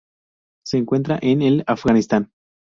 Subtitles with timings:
[0.65, 2.31] Se encuentra en el Afganistán.